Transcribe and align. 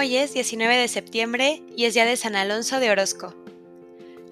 Hoy 0.00 0.16
es 0.16 0.32
19 0.32 0.76
de 0.76 0.88
septiembre 0.88 1.62
y 1.76 1.84
es 1.84 1.92
día 1.92 2.06
de 2.06 2.16
San 2.16 2.34
Alonso 2.34 2.80
de 2.80 2.90
Orozco. 2.90 3.34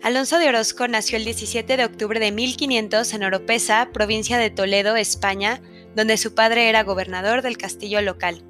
Alonso 0.02 0.38
de 0.38 0.48
Orozco 0.48 0.88
nació 0.88 1.18
el 1.18 1.26
17 1.26 1.76
de 1.76 1.84
octubre 1.84 2.18
de 2.18 2.32
1500 2.32 3.12
en 3.12 3.24
Oropesa, 3.24 3.90
provincia 3.92 4.38
de 4.38 4.48
Toledo, 4.48 4.96
España, 4.96 5.60
donde 5.94 6.16
su 6.16 6.34
padre 6.34 6.70
era 6.70 6.84
gobernador 6.84 7.42
del 7.42 7.58
castillo 7.58 8.00
local. 8.00 8.42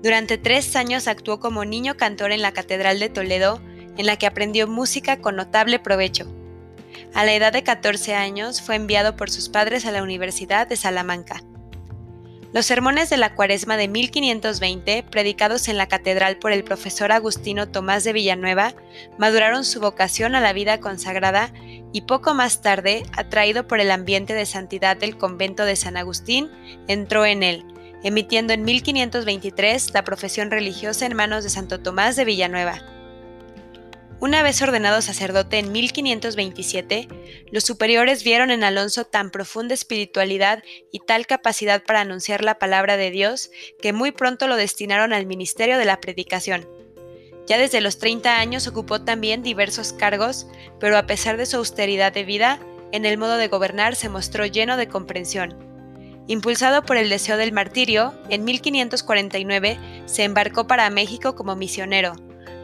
Durante 0.00 0.38
tres 0.38 0.76
años 0.76 1.08
actuó 1.08 1.40
como 1.40 1.64
niño 1.64 1.96
cantor 1.96 2.30
en 2.30 2.42
la 2.42 2.52
Catedral 2.52 3.00
de 3.00 3.08
Toledo, 3.08 3.60
en 3.96 4.06
la 4.06 4.16
que 4.16 4.28
aprendió 4.28 4.68
música 4.68 5.20
con 5.20 5.34
notable 5.34 5.80
provecho. 5.80 6.32
A 7.14 7.24
la 7.24 7.34
edad 7.34 7.52
de 7.52 7.64
14 7.64 8.14
años 8.14 8.62
fue 8.62 8.76
enviado 8.76 9.16
por 9.16 9.28
sus 9.28 9.48
padres 9.48 9.86
a 9.86 9.90
la 9.90 10.04
Universidad 10.04 10.68
de 10.68 10.76
Salamanca. 10.76 11.42
Los 12.50 12.64
sermones 12.64 13.10
de 13.10 13.18
la 13.18 13.34
Cuaresma 13.34 13.76
de 13.76 13.88
1520, 13.88 15.02
predicados 15.02 15.68
en 15.68 15.76
la 15.76 15.86
catedral 15.86 16.38
por 16.38 16.50
el 16.50 16.64
profesor 16.64 17.12
Agustino 17.12 17.68
Tomás 17.68 18.04
de 18.04 18.14
Villanueva, 18.14 18.72
maduraron 19.18 19.66
su 19.66 19.80
vocación 19.80 20.34
a 20.34 20.40
la 20.40 20.54
vida 20.54 20.80
consagrada 20.80 21.52
y 21.92 22.02
poco 22.02 22.32
más 22.32 22.62
tarde, 22.62 23.02
atraído 23.12 23.68
por 23.68 23.80
el 23.80 23.90
ambiente 23.90 24.32
de 24.32 24.46
santidad 24.46 24.96
del 24.96 25.18
convento 25.18 25.66
de 25.66 25.76
San 25.76 25.98
Agustín, 25.98 26.50
entró 26.86 27.26
en 27.26 27.42
él, 27.42 27.66
emitiendo 28.02 28.54
en 28.54 28.64
1523 28.64 29.92
la 29.92 30.04
profesión 30.04 30.50
religiosa 30.50 31.04
en 31.04 31.16
manos 31.16 31.44
de 31.44 31.50
Santo 31.50 31.80
Tomás 31.80 32.16
de 32.16 32.24
Villanueva. 32.24 32.97
Una 34.20 34.42
vez 34.42 34.60
ordenado 34.62 35.00
sacerdote 35.00 35.60
en 35.60 35.70
1527, 35.70 37.06
los 37.52 37.62
superiores 37.62 38.24
vieron 38.24 38.50
en 38.50 38.64
Alonso 38.64 39.04
tan 39.04 39.30
profunda 39.30 39.74
espiritualidad 39.74 40.64
y 40.90 40.98
tal 40.98 41.28
capacidad 41.28 41.84
para 41.84 42.00
anunciar 42.00 42.42
la 42.42 42.58
palabra 42.58 42.96
de 42.96 43.12
Dios 43.12 43.52
que 43.80 43.92
muy 43.92 44.10
pronto 44.10 44.48
lo 44.48 44.56
destinaron 44.56 45.12
al 45.12 45.26
ministerio 45.26 45.78
de 45.78 45.84
la 45.84 46.00
predicación. 46.00 46.68
Ya 47.46 47.58
desde 47.58 47.80
los 47.80 47.98
30 47.98 48.40
años 48.40 48.66
ocupó 48.66 49.02
también 49.02 49.44
diversos 49.44 49.92
cargos, 49.92 50.48
pero 50.80 50.98
a 50.98 51.06
pesar 51.06 51.36
de 51.36 51.46
su 51.46 51.56
austeridad 51.56 52.12
de 52.12 52.24
vida, 52.24 52.58
en 52.90 53.04
el 53.04 53.18
modo 53.18 53.36
de 53.36 53.46
gobernar 53.46 53.94
se 53.94 54.08
mostró 54.08 54.46
lleno 54.46 54.76
de 54.76 54.88
comprensión. 54.88 55.56
Impulsado 56.26 56.82
por 56.82 56.96
el 56.96 57.08
deseo 57.08 57.36
del 57.36 57.52
martirio, 57.52 58.14
en 58.30 58.44
1549 58.44 59.78
se 60.06 60.24
embarcó 60.24 60.66
para 60.66 60.90
México 60.90 61.36
como 61.36 61.54
misionero, 61.54 62.14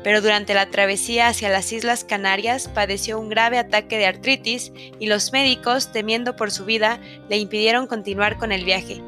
pero 0.04 0.20
durante 0.20 0.52
la 0.52 0.66
travesía 0.66 1.28
hacia 1.28 1.48
las 1.48 1.72
Islas 1.72 2.04
Canarias 2.04 2.68
padeció 2.68 3.18
un 3.18 3.30
grave 3.30 3.58
ataque 3.58 3.96
de 3.96 4.06
artritis 4.06 4.70
y 5.00 5.06
los 5.06 5.32
médicos, 5.32 5.90
temiendo 5.92 6.36
por 6.36 6.50
su 6.50 6.66
vida, 6.66 7.00
le 7.30 7.38
impidieron 7.38 7.86
continuar 7.86 8.36
con 8.36 8.52
el 8.52 8.66
viaje. 8.66 9.02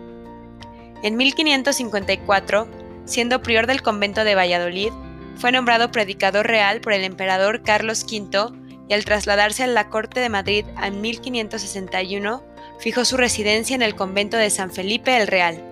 En 1.03 1.17
1554, 1.17 2.67
siendo 3.05 3.43
prior 3.43 3.67
del 3.67 3.83
convento 3.83 4.25
de 4.25 4.35
Valladolid, 4.35 4.91
fue 5.37 5.53
nombrado 5.53 5.93
predicador 5.93 6.47
real 6.47 6.81
por 6.81 6.95
el 6.95 7.05
emperador 7.05 7.63
Carlos 7.63 8.05
V 8.11 8.49
y 8.89 8.95
al 8.95 9.05
trasladarse 9.05 9.65
a 9.65 9.67
la 9.67 9.91
corte 9.91 10.21
de 10.21 10.31
Madrid 10.31 10.65
en 10.83 11.03
1561, 11.03 12.43
fijó 12.81 13.05
su 13.05 13.19
residencia 13.19 13.75
en 13.75 13.83
el 13.83 13.95
convento 13.95 14.39
de 14.39 14.49
San 14.49 14.73
Felipe 14.73 15.15
el 15.15 15.27
Real. 15.27 15.63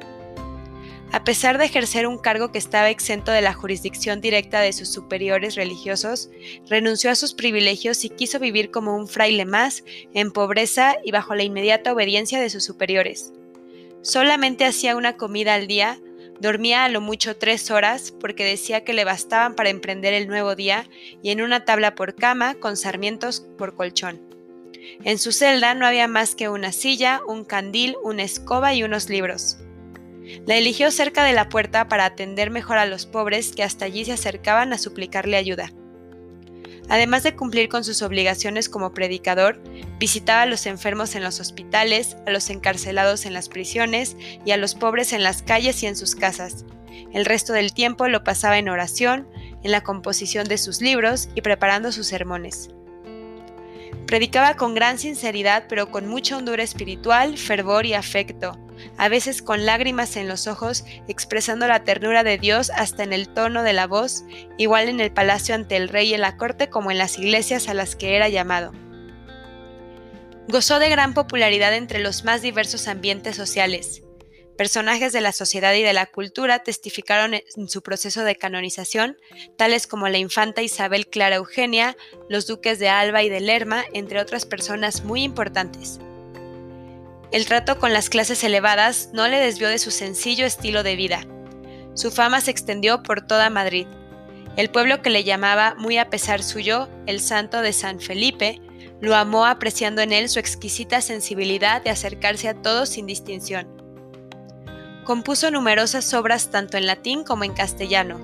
A 1.14 1.22
pesar 1.22 1.58
de 1.58 1.66
ejercer 1.66 2.08
un 2.08 2.18
cargo 2.18 2.50
que 2.50 2.58
estaba 2.58 2.90
exento 2.90 3.30
de 3.30 3.40
la 3.40 3.52
jurisdicción 3.52 4.20
directa 4.20 4.58
de 4.58 4.72
sus 4.72 4.88
superiores 4.88 5.54
religiosos, 5.54 6.28
renunció 6.68 7.08
a 7.08 7.14
sus 7.14 7.34
privilegios 7.34 8.04
y 8.04 8.10
quiso 8.10 8.40
vivir 8.40 8.72
como 8.72 8.96
un 8.96 9.06
fraile 9.06 9.44
más, 9.44 9.84
en 10.12 10.32
pobreza 10.32 10.96
y 11.04 11.12
bajo 11.12 11.36
la 11.36 11.44
inmediata 11.44 11.92
obediencia 11.92 12.40
de 12.40 12.50
sus 12.50 12.64
superiores. 12.64 13.32
Solamente 14.02 14.64
hacía 14.64 14.96
una 14.96 15.16
comida 15.16 15.54
al 15.54 15.68
día, 15.68 16.00
dormía 16.40 16.84
a 16.84 16.88
lo 16.88 17.00
mucho 17.00 17.36
tres 17.36 17.70
horas 17.70 18.12
porque 18.18 18.44
decía 18.44 18.82
que 18.82 18.92
le 18.92 19.04
bastaban 19.04 19.54
para 19.54 19.70
emprender 19.70 20.14
el 20.14 20.26
nuevo 20.26 20.56
día 20.56 20.84
y 21.22 21.30
en 21.30 21.42
una 21.42 21.64
tabla 21.64 21.94
por 21.94 22.16
cama 22.16 22.56
con 22.56 22.76
sarmientos 22.76 23.46
por 23.56 23.76
colchón. 23.76 24.20
En 25.04 25.18
su 25.18 25.30
celda 25.30 25.74
no 25.74 25.86
había 25.86 26.08
más 26.08 26.34
que 26.34 26.48
una 26.48 26.72
silla, 26.72 27.20
un 27.28 27.44
candil, 27.44 27.94
una 28.02 28.24
escoba 28.24 28.74
y 28.74 28.82
unos 28.82 29.08
libros. 29.08 29.58
La 30.46 30.56
eligió 30.56 30.90
cerca 30.90 31.24
de 31.24 31.32
la 31.32 31.48
puerta 31.48 31.88
para 31.88 32.04
atender 32.04 32.50
mejor 32.50 32.78
a 32.78 32.86
los 32.86 33.06
pobres 33.06 33.52
que 33.52 33.62
hasta 33.62 33.84
allí 33.84 34.04
se 34.04 34.12
acercaban 34.12 34.72
a 34.72 34.78
suplicarle 34.78 35.36
ayuda. 35.36 35.72
Además 36.88 37.22
de 37.22 37.34
cumplir 37.34 37.68
con 37.68 37.82
sus 37.82 38.02
obligaciones 38.02 38.68
como 38.68 38.92
predicador, 38.92 39.62
visitaba 39.98 40.42
a 40.42 40.46
los 40.46 40.66
enfermos 40.66 41.14
en 41.14 41.22
los 41.22 41.40
hospitales, 41.40 42.16
a 42.26 42.30
los 42.30 42.50
encarcelados 42.50 43.24
en 43.24 43.32
las 43.32 43.48
prisiones 43.48 44.16
y 44.44 44.50
a 44.50 44.56
los 44.56 44.74
pobres 44.74 45.12
en 45.12 45.22
las 45.22 45.42
calles 45.42 45.82
y 45.82 45.86
en 45.86 45.96
sus 45.96 46.14
casas. 46.14 46.64
El 47.12 47.24
resto 47.24 47.52
del 47.52 47.72
tiempo 47.72 48.06
lo 48.08 48.22
pasaba 48.22 48.58
en 48.58 48.68
oración, 48.68 49.28
en 49.62 49.72
la 49.72 49.82
composición 49.82 50.46
de 50.46 50.58
sus 50.58 50.82
libros 50.82 51.28
y 51.34 51.40
preparando 51.40 51.90
sus 51.90 52.06
sermones. 52.06 52.70
Predicaba 54.06 54.54
con 54.54 54.74
gran 54.74 54.98
sinceridad 54.98 55.64
pero 55.68 55.90
con 55.90 56.06
mucha 56.06 56.36
hondura 56.36 56.62
espiritual, 56.62 57.38
fervor 57.38 57.86
y 57.86 57.94
afecto, 57.94 58.58
a 58.96 59.08
veces 59.08 59.42
con 59.42 59.66
lágrimas 59.66 60.16
en 60.16 60.28
los 60.28 60.46
ojos, 60.46 60.84
expresando 61.08 61.66
la 61.66 61.84
ternura 61.84 62.22
de 62.22 62.38
Dios 62.38 62.70
hasta 62.70 63.02
en 63.02 63.12
el 63.12 63.28
tono 63.28 63.62
de 63.62 63.72
la 63.72 63.86
voz, 63.86 64.24
igual 64.58 64.88
en 64.88 65.00
el 65.00 65.12
palacio 65.12 65.54
ante 65.54 65.76
el 65.76 65.88
rey 65.88 66.10
y 66.10 66.14
en 66.14 66.20
la 66.20 66.36
corte 66.36 66.68
como 66.68 66.90
en 66.90 66.98
las 66.98 67.18
iglesias 67.18 67.68
a 67.68 67.74
las 67.74 67.96
que 67.96 68.16
era 68.16 68.28
llamado. 68.28 68.72
Gozó 70.48 70.78
de 70.78 70.90
gran 70.90 71.14
popularidad 71.14 71.74
entre 71.74 72.00
los 72.00 72.24
más 72.24 72.42
diversos 72.42 72.86
ambientes 72.86 73.34
sociales. 73.34 74.02
Personajes 74.56 75.12
de 75.12 75.20
la 75.20 75.32
sociedad 75.32 75.74
y 75.74 75.82
de 75.82 75.92
la 75.92 76.06
cultura 76.06 76.60
testificaron 76.60 77.34
en 77.34 77.68
su 77.68 77.82
proceso 77.82 78.22
de 78.22 78.36
canonización, 78.36 79.16
tales 79.56 79.88
como 79.88 80.08
la 80.08 80.18
infanta 80.18 80.62
Isabel 80.62 81.08
Clara 81.08 81.36
Eugenia, 81.36 81.96
los 82.28 82.46
duques 82.46 82.78
de 82.78 82.88
Alba 82.88 83.24
y 83.24 83.28
de 83.28 83.40
Lerma, 83.40 83.84
entre 83.94 84.20
otras 84.20 84.46
personas 84.46 85.02
muy 85.02 85.24
importantes. 85.24 85.98
El 87.34 87.46
trato 87.46 87.80
con 87.80 87.92
las 87.92 88.10
clases 88.10 88.44
elevadas 88.44 89.08
no 89.12 89.26
le 89.26 89.40
desvió 89.40 89.68
de 89.68 89.80
su 89.80 89.90
sencillo 89.90 90.46
estilo 90.46 90.84
de 90.84 90.94
vida. 90.94 91.22
Su 91.94 92.12
fama 92.12 92.40
se 92.40 92.52
extendió 92.52 93.02
por 93.02 93.26
toda 93.26 93.50
Madrid. 93.50 93.88
El 94.56 94.70
pueblo 94.70 95.02
que 95.02 95.10
le 95.10 95.24
llamaba, 95.24 95.74
muy 95.76 95.98
a 95.98 96.10
pesar 96.10 96.44
suyo, 96.44 96.88
el 97.06 97.18
santo 97.18 97.60
de 97.60 97.72
San 97.72 97.98
Felipe, 97.98 98.60
lo 99.00 99.16
amó 99.16 99.46
apreciando 99.46 100.00
en 100.00 100.12
él 100.12 100.28
su 100.28 100.38
exquisita 100.38 101.00
sensibilidad 101.00 101.82
de 101.82 101.90
acercarse 101.90 102.48
a 102.48 102.54
todos 102.54 102.90
sin 102.90 103.04
distinción. 103.08 103.66
Compuso 105.02 105.50
numerosas 105.50 106.14
obras 106.14 106.52
tanto 106.52 106.76
en 106.76 106.86
latín 106.86 107.24
como 107.24 107.42
en 107.42 107.52
castellano. 107.52 108.20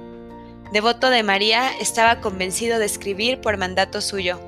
Devoto 0.72 1.10
de 1.10 1.24
María, 1.24 1.72
estaba 1.80 2.20
convencido 2.20 2.78
de 2.78 2.86
escribir 2.86 3.40
por 3.40 3.56
mandato 3.56 4.02
suyo. 4.02 4.38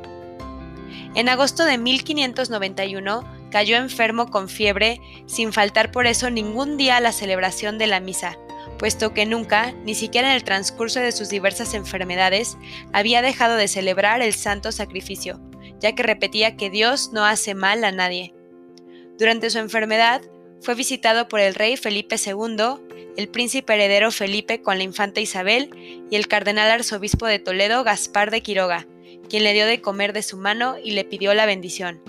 En 1.16 1.28
agosto 1.28 1.64
de 1.64 1.78
1591 1.78 3.31
cayó 3.52 3.76
enfermo 3.76 4.30
con 4.30 4.48
fiebre, 4.48 5.00
sin 5.26 5.52
faltar 5.52 5.92
por 5.92 6.06
eso 6.06 6.30
ningún 6.30 6.76
día 6.76 6.96
a 6.96 7.00
la 7.00 7.12
celebración 7.12 7.78
de 7.78 7.86
la 7.86 8.00
misa, 8.00 8.38
puesto 8.78 9.14
que 9.14 9.26
nunca, 9.26 9.72
ni 9.84 9.94
siquiera 9.94 10.30
en 10.30 10.36
el 10.36 10.42
transcurso 10.42 10.98
de 10.98 11.12
sus 11.12 11.28
diversas 11.28 11.74
enfermedades, 11.74 12.56
había 12.92 13.22
dejado 13.22 13.56
de 13.56 13.68
celebrar 13.68 14.22
el 14.22 14.32
santo 14.32 14.72
sacrificio, 14.72 15.38
ya 15.78 15.94
que 15.94 16.02
repetía 16.02 16.56
que 16.56 16.70
Dios 16.70 17.12
no 17.12 17.24
hace 17.24 17.54
mal 17.54 17.84
a 17.84 17.92
nadie. 17.92 18.34
Durante 19.18 19.50
su 19.50 19.58
enfermedad, 19.58 20.22
fue 20.62 20.74
visitado 20.74 21.28
por 21.28 21.40
el 21.40 21.54
rey 21.54 21.76
Felipe 21.76 22.16
II, 22.24 22.56
el 23.16 23.28
príncipe 23.28 23.74
heredero 23.74 24.10
Felipe 24.10 24.62
con 24.62 24.78
la 24.78 24.84
infanta 24.84 25.20
Isabel 25.20 25.70
y 26.10 26.16
el 26.16 26.28
cardenal 26.28 26.70
arzobispo 26.70 27.26
de 27.26 27.38
Toledo 27.38 27.84
Gaspar 27.84 28.30
de 28.30 28.40
Quiroga, 28.40 28.86
quien 29.28 29.44
le 29.44 29.52
dio 29.52 29.66
de 29.66 29.80
comer 29.80 30.12
de 30.12 30.22
su 30.22 30.38
mano 30.38 30.76
y 30.82 30.92
le 30.92 31.04
pidió 31.04 31.34
la 31.34 31.46
bendición. 31.46 32.00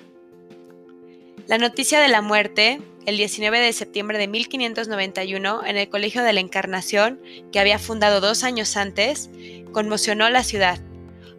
La 1.46 1.58
noticia 1.58 2.00
de 2.00 2.08
la 2.08 2.22
muerte, 2.22 2.80
el 3.06 3.18
19 3.18 3.60
de 3.60 3.74
septiembre 3.74 4.18
de 4.18 4.30
1591, 4.30 5.66
en 5.66 5.76
el 5.76 5.90
Colegio 5.90 6.24
de 6.24 6.32
la 6.32 6.40
Encarnación, 6.40 7.22
que 7.52 7.60
había 7.60 7.80
fundado 7.80 8.22
dos 8.22 8.46
años 8.46 8.78
antes, 8.78 9.30
conmocionó 9.74 10.30
la 10.30 10.46
ciudad. 10.46 10.80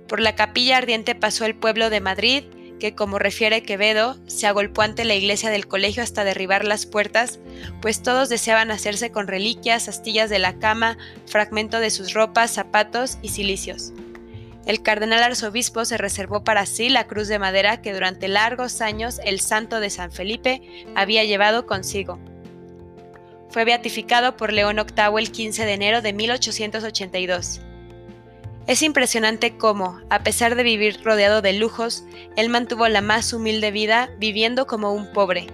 Por 0.07 0.21
la 0.21 0.35
capilla 0.35 0.77
ardiente 0.77 1.15
pasó 1.15 1.47
el 1.47 1.55
pueblo 1.55 1.89
de 1.89 2.03
Madrid, 2.03 2.45
que, 2.79 2.95
como 2.95 3.19
refiere 3.19 3.63
Quevedo, 3.63 4.19
se 4.27 4.47
agolpó 4.47 4.83
ante 4.83 5.07
la 5.07 5.15
iglesia 5.15 5.49
del 5.49 5.67
colegio 5.67 6.03
hasta 6.03 6.23
derribar 6.23 6.67
las 6.67 6.85
puertas, 6.85 7.41
pues 7.81 8.03
todos 8.03 8.29
deseaban 8.29 8.71
hacerse 8.71 9.11
con 9.11 9.27
reliquias, 9.27 9.89
astillas 9.89 10.29
de 10.29 10.39
la 10.39 10.59
cama, 10.59 10.99
fragmento 11.25 11.81
de 11.81 11.89
sus 11.89 12.13
ropas, 12.13 12.51
zapatos 12.51 13.17
y 13.23 13.31
cilicios. 13.31 13.95
El 14.67 14.83
cardenal 14.83 15.23
arzobispo 15.23 15.85
se 15.85 15.99
reservó 15.99 16.43
para 16.43 16.65
sí 16.65 16.89
la 16.89 17.07
cruz 17.07 17.29
de 17.29 17.39
madera 17.39 17.83
que 17.83 17.93
durante 17.93 18.29
largos 18.29 18.81
años 18.81 19.21
el 19.25 19.41
santo 19.41 19.79
de 19.79 19.91
San 19.91 20.11
Felipe 20.11 20.63
había 20.95 21.25
llevado 21.25 21.67
consigo. 21.67 22.19
Fue 23.51 23.65
beatificado 23.65 24.37
por 24.37 24.53
León 24.53 24.77
VIII 24.77 25.19
el 25.19 25.31
15 25.31 25.67
de 25.67 25.73
enero 25.73 26.03
de 26.03 26.13
1882. 26.13 27.61
Es 28.67 28.83
impresionante 28.83 29.59
cómo, 29.59 30.01
a 30.09 30.23
pesar 30.23 30.55
de 30.55 30.63
vivir 30.63 31.03
rodeado 31.05 31.43
de 31.43 31.53
lujos, 31.53 32.05
él 32.35 32.49
mantuvo 32.49 32.89
la 32.89 33.03
más 33.03 33.35
humilde 33.35 33.71
vida 33.71 34.11
viviendo 34.19 34.67
como 34.67 34.95
un 34.95 35.13
pobre. 35.13 35.47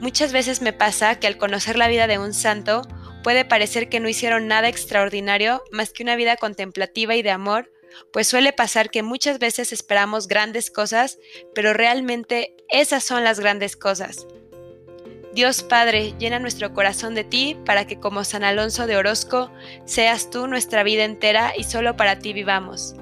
Muchas 0.00 0.32
veces 0.32 0.62
me 0.62 0.72
pasa 0.72 1.16
que 1.16 1.26
al 1.26 1.36
conocer 1.36 1.76
la 1.76 1.88
vida 1.88 2.06
de 2.06 2.18
un 2.18 2.32
santo, 2.32 2.82
puede 3.22 3.44
parecer 3.44 3.88
que 3.88 4.00
no 4.00 4.08
hicieron 4.08 4.46
nada 4.48 4.68
extraordinario 4.68 5.62
más 5.70 5.90
que 5.90 6.02
una 6.02 6.16
vida 6.16 6.36
contemplativa 6.36 7.14
y 7.14 7.22
de 7.22 7.30
amor, 7.30 7.70
pues 8.12 8.26
suele 8.26 8.52
pasar 8.52 8.90
que 8.90 9.02
muchas 9.02 9.38
veces 9.38 9.72
esperamos 9.72 10.28
grandes 10.28 10.70
cosas, 10.70 11.18
pero 11.54 11.72
realmente 11.72 12.56
esas 12.68 13.04
son 13.04 13.24
las 13.24 13.40
grandes 13.40 13.76
cosas. 13.76 14.26
Dios 15.34 15.62
Padre, 15.62 16.14
llena 16.18 16.38
nuestro 16.38 16.74
corazón 16.74 17.14
de 17.14 17.24
ti 17.24 17.56
para 17.64 17.86
que 17.86 17.98
como 17.98 18.22
San 18.24 18.44
Alonso 18.44 18.86
de 18.86 18.96
Orozco 18.96 19.50
seas 19.86 20.28
tú 20.28 20.46
nuestra 20.46 20.82
vida 20.82 21.04
entera 21.04 21.54
y 21.56 21.64
solo 21.64 21.96
para 21.96 22.18
ti 22.18 22.34
vivamos. 22.34 22.94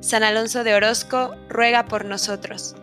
San 0.00 0.22
Alonso 0.22 0.62
de 0.62 0.74
Orozco, 0.74 1.34
ruega 1.48 1.86
por 1.86 2.04
nosotros. 2.04 2.76